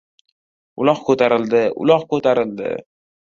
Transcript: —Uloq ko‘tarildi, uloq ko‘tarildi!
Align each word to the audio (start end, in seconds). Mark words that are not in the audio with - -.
—Uloq 0.85 1.01
ko‘tarildi, 1.09 1.61
uloq 1.85 2.07
ko‘tarildi! 2.15 2.73